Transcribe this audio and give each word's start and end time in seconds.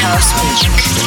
house 0.00 0.32
music. 0.44 0.97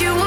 You 0.00 0.25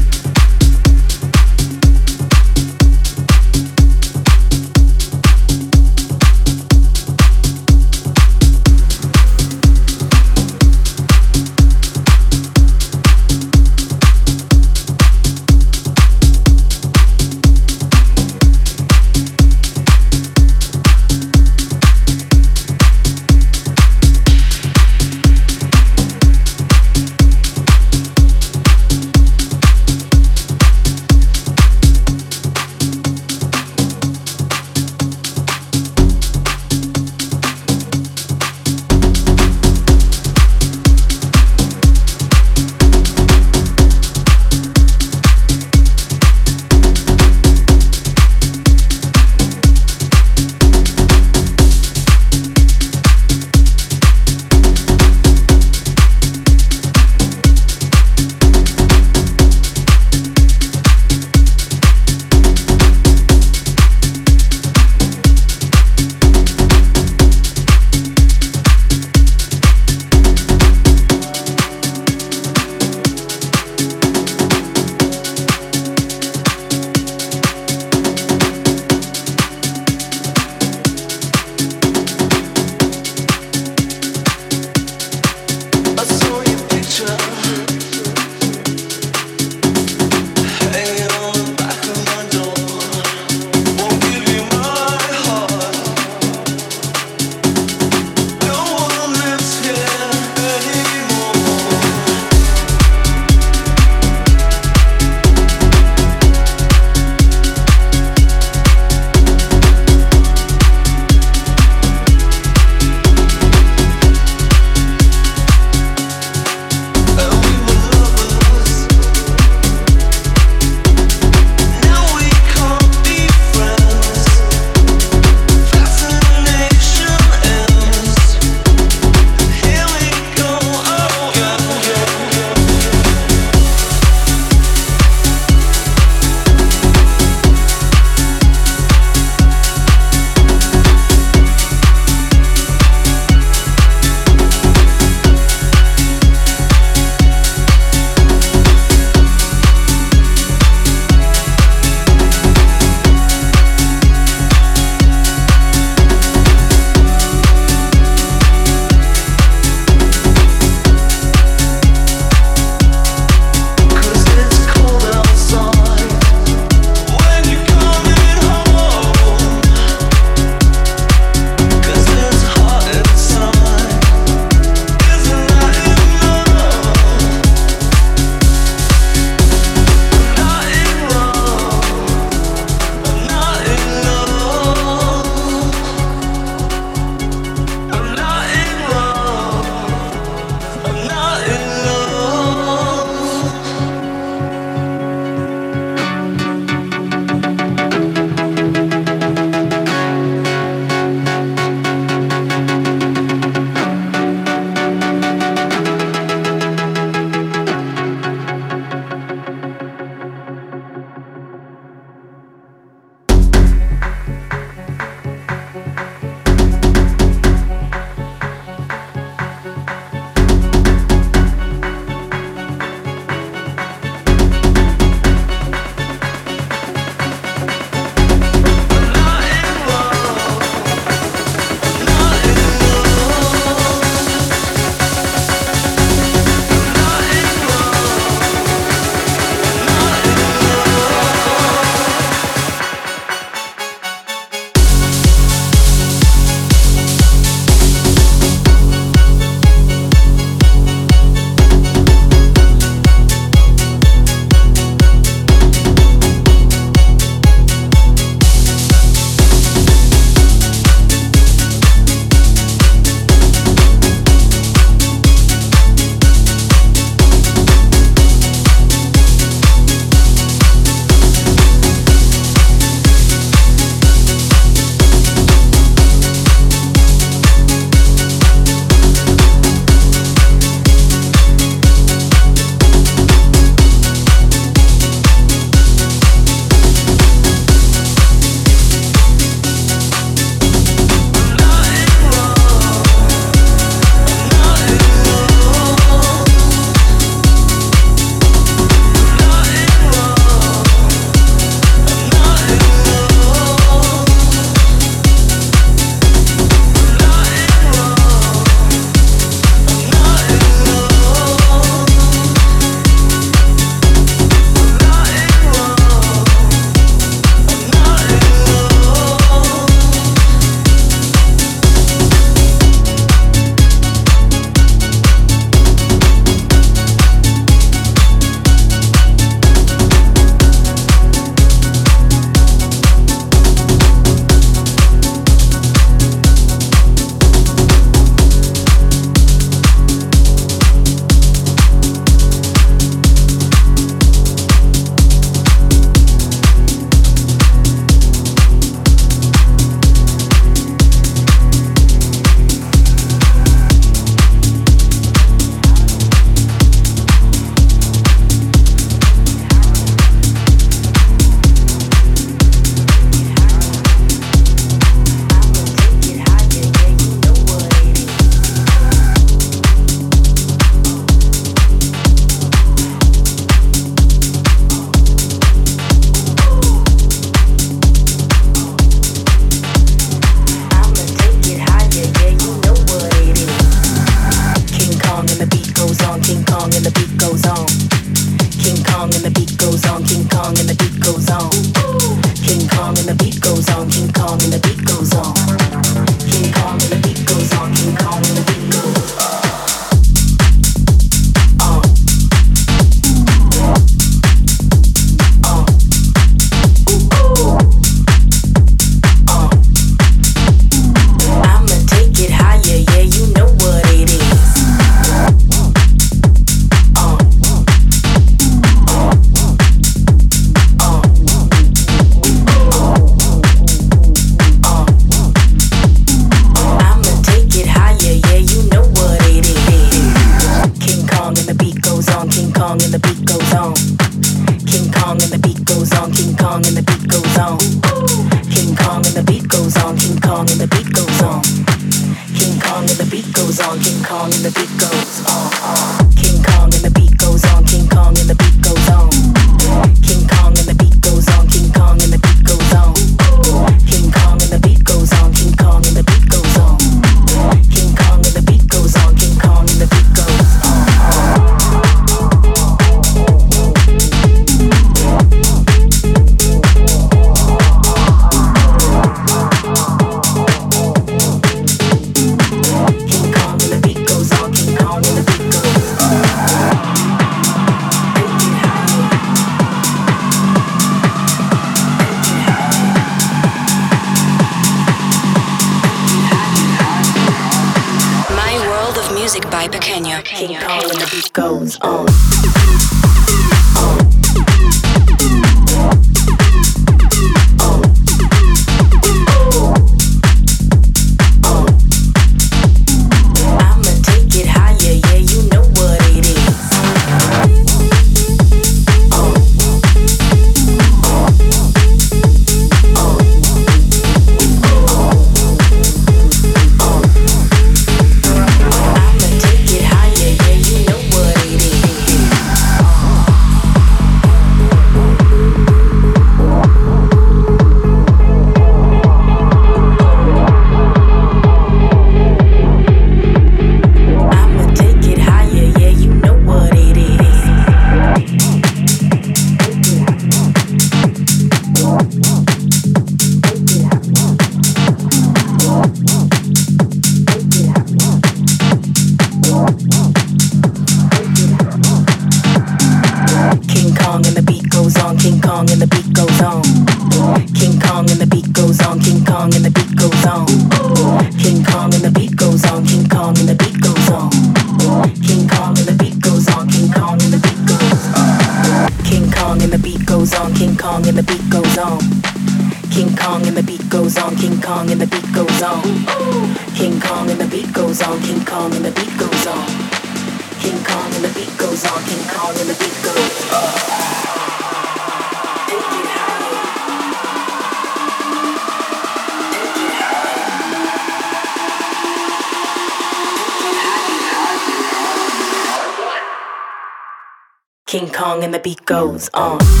on. 599.53 600.00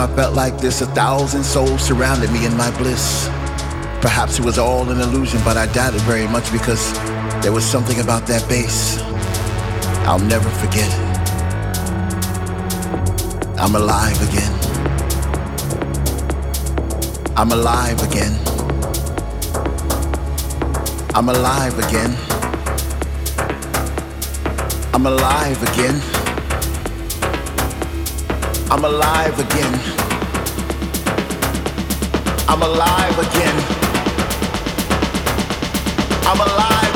Time 0.00 0.10
I 0.10 0.16
felt 0.16 0.34
like 0.34 0.58
this, 0.58 0.80
a 0.80 0.86
thousand 0.86 1.44
souls 1.44 1.82
surrounded 1.82 2.30
me 2.32 2.46
in 2.46 2.56
my 2.56 2.70
bliss. 2.78 3.28
Perhaps 4.00 4.38
it 4.38 4.44
was 4.44 4.58
all 4.58 4.88
an 4.90 5.00
illusion, 5.00 5.40
but 5.44 5.56
I 5.56 5.66
doubt 5.72 5.94
it 5.94 6.00
very 6.02 6.26
much 6.26 6.50
because 6.52 6.92
there 7.42 7.52
was 7.52 7.64
something 7.64 8.00
about 8.00 8.26
that 8.26 8.46
bass 8.48 8.98
I'll 10.06 10.18
never 10.18 10.48
forget. 10.62 10.90
I'm 13.58 13.74
alive 13.74 14.18
again. 14.28 14.52
I'm 17.36 17.52
alive 17.52 18.02
again. 18.02 18.34
I'm 21.14 21.28
alive 21.28 21.78
again. 21.78 22.16
I'm 24.94 25.06
alive 25.06 25.62
again. 25.72 26.09
I'm 28.72 28.84
alive 28.84 29.36
again. 29.38 29.74
I'm 32.48 32.62
alive 32.62 33.18
again. 33.18 33.56
I'm 36.24 36.40
alive 36.40 36.89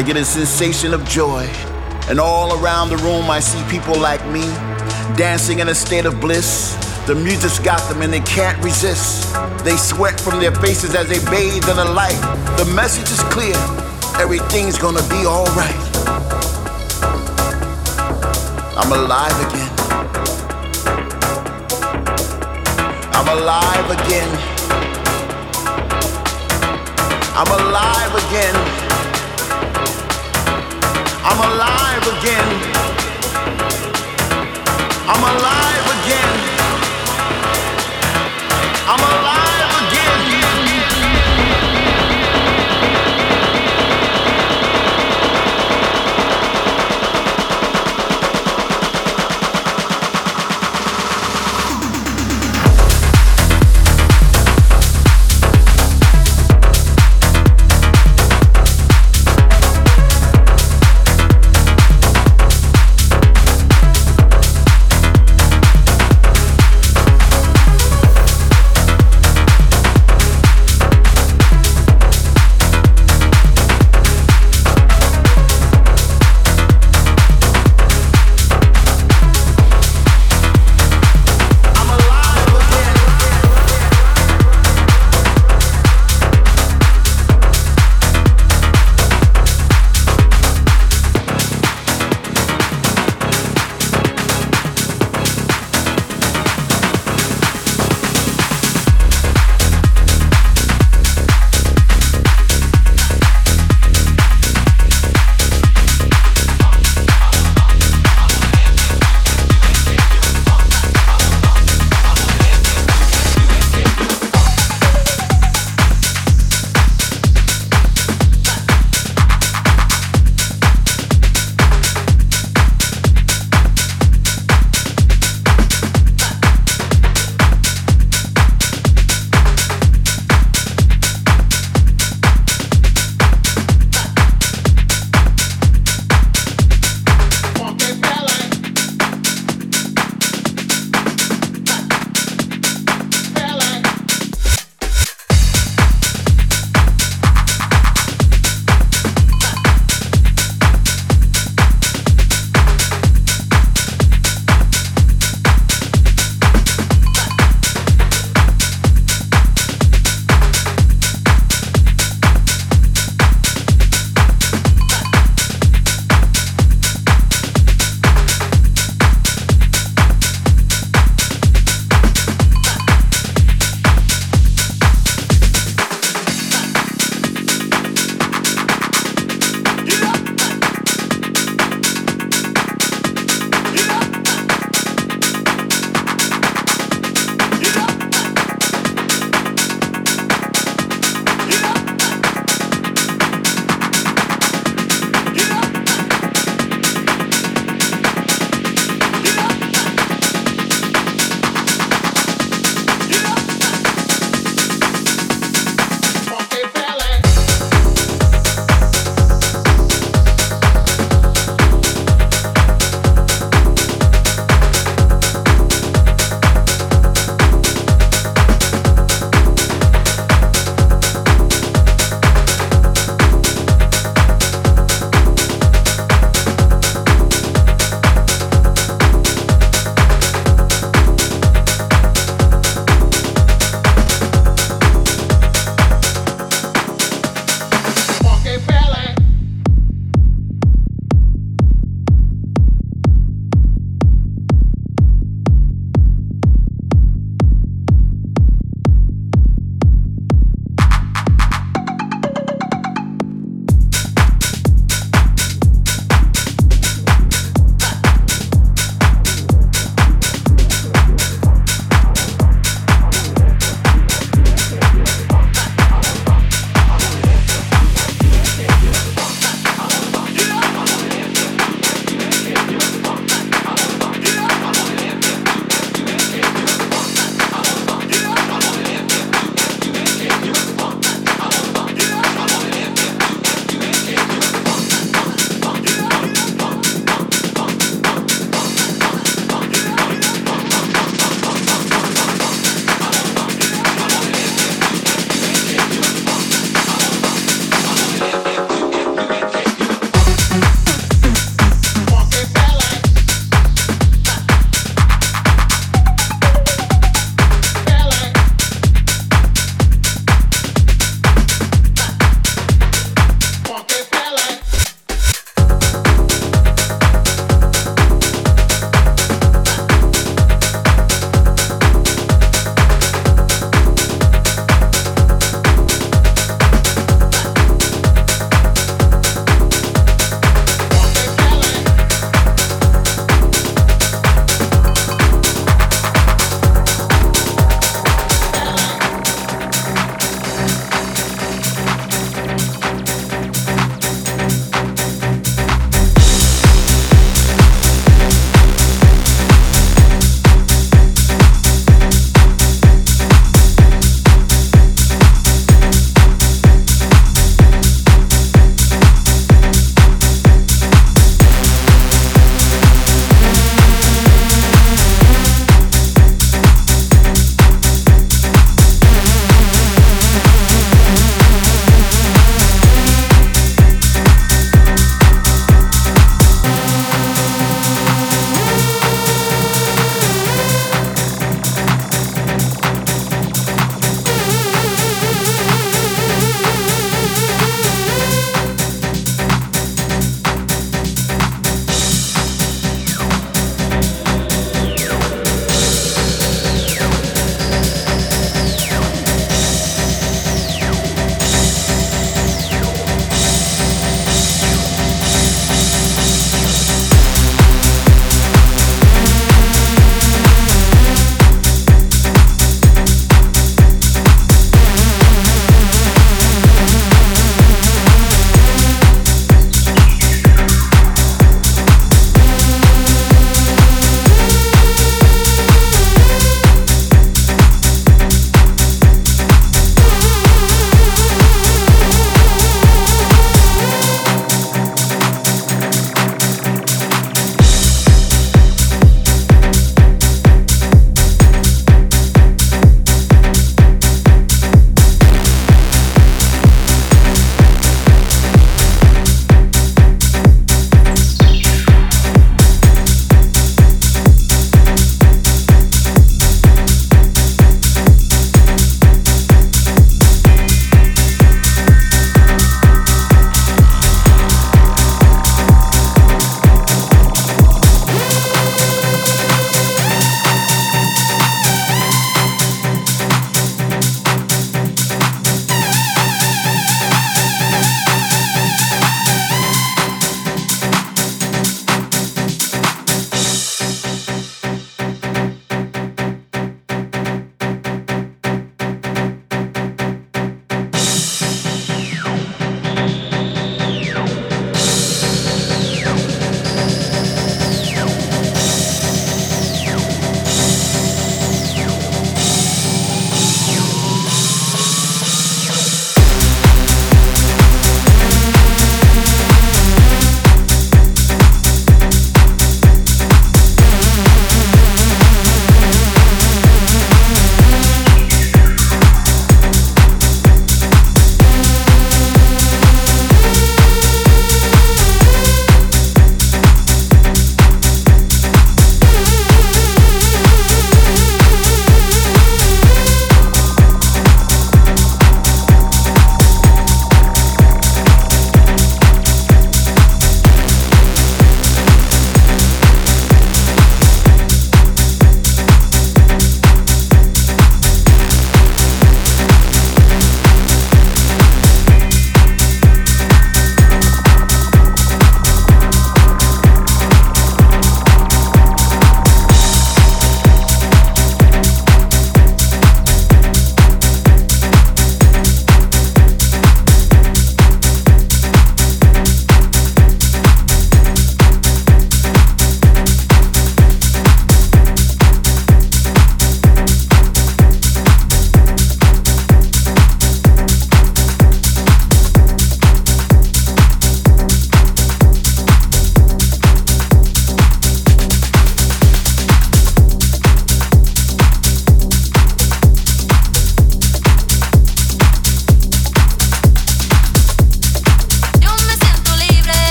I 0.00 0.02
get 0.02 0.16
a 0.16 0.24
sensation 0.24 0.94
of 0.94 1.04
joy. 1.04 1.44
And 2.08 2.18
all 2.18 2.58
around 2.58 2.88
the 2.88 2.96
room, 2.96 3.28
I 3.28 3.38
see 3.38 3.62
people 3.68 3.94
like 4.00 4.24
me 4.28 4.40
dancing 5.14 5.58
in 5.58 5.68
a 5.68 5.74
state 5.74 6.06
of 6.06 6.18
bliss. 6.22 6.74
The 7.06 7.14
music's 7.14 7.58
got 7.58 7.86
them 7.86 8.00
and 8.00 8.10
they 8.10 8.20
can't 8.20 8.56
resist. 8.64 9.30
They 9.62 9.76
sweat 9.76 10.18
from 10.18 10.40
their 10.40 10.54
faces 10.54 10.94
as 10.94 11.06
they 11.06 11.18
bathe 11.30 11.68
in 11.68 11.76
the 11.76 11.84
light. 11.84 12.16
The 12.56 12.64
message 12.74 13.10
is 13.10 13.20
clear 13.24 13.52
everything's 14.18 14.78
gonna 14.78 15.06
be 15.10 15.26
alright. 15.26 15.84
I'm 18.80 18.92
alive 18.92 19.36
again. 19.52 19.72
I'm 23.12 23.28
alive 23.36 23.90
again. 24.00 24.30
I'm 27.36 27.50
alive 27.60 28.14
again. 28.24 28.79
I'm 31.32 31.38
alive 31.38 32.04
again. 32.18 32.48
I'm 35.06 35.22
alive 35.22 35.89